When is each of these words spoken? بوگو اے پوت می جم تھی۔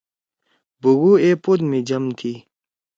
بوگو 0.81 1.11
اے 1.23 1.29
پوت 1.43 1.59
می 1.69 1.79
جم 1.87 2.03
تھی۔ 2.17 2.33